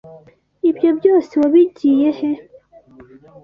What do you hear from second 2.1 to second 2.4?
he?